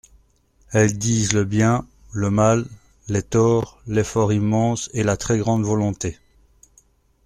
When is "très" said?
5.15-5.37